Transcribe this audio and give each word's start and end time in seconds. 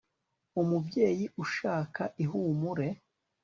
umubyeyi 0.61 1.25
ushaka 1.43 2.03
ihumure 2.23 2.87